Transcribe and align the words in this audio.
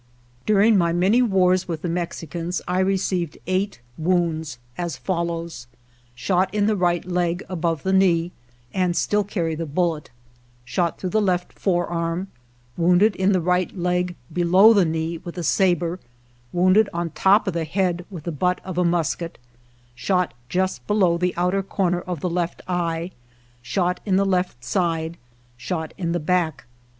During 0.47 0.79
my 0.79 0.93
many 0.93 1.21
wars 1.21 1.67
with 1.67 1.83
the 1.83 1.87
Mexicans 1.87 2.59
I 2.67 2.79
received 2.79 3.37
eight 3.45 3.81
wounds, 3.99 4.57
as 4.75 4.97
follows: 4.97 5.67
shot 6.15 6.51
in 6.51 6.65
the 6.65 6.75
right 6.75 7.05
leg 7.05 7.43
above 7.47 7.83
the 7.83 7.93
knee, 7.93 8.31
and 8.73 8.97
still 8.97 9.23
carry 9.23 9.53
109 9.53 9.57
GERONIMO 9.57 9.67
the 9.71 9.75
bullet; 9.75 10.11
shot 10.65 10.97
through 10.97 11.11
the 11.11 11.21
left 11.21 11.53
forearm; 11.53 12.29
wounded 12.75 13.15
in 13.15 13.31
the 13.31 13.39
right 13.41 13.77
leg 13.77 14.15
below 14.33 14.73
the 14.73 14.85
knee 14.85 15.19
with 15.19 15.37
a 15.37 15.43
saber; 15.43 15.99
wounded 16.51 16.89
on 16.91 17.11
top 17.11 17.45
of 17.45 17.53
the 17.53 17.63
head 17.63 18.03
with 18.09 18.23
the 18.23 18.31
butt 18.31 18.59
of 18.65 18.79
a 18.79 18.83
musket; 18.83 19.37
shot 19.93 20.33
just 20.49 20.87
below 20.87 21.15
the 21.19 21.35
outer 21.37 21.61
corner 21.61 22.01
of 22.01 22.21
the 22.21 22.27
left 22.29 22.63
eye; 22.67 23.11
shot 23.61 23.99
in 24.07 24.17
left 24.17 24.63
side; 24.63 25.15
shot 25.57 25.93
in 25.95 26.11
the 26.11 26.19
back. 26.19 26.65